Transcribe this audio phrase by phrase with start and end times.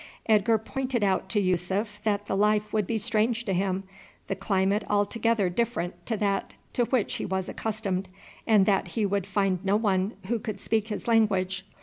[0.25, 3.83] Edgar pointed out to Yussuf that the life would be strange to him,
[4.25, 8.09] the climate altogether different to that to which he was accustomed,
[8.47, 11.65] and that he would find no one who could speak his language.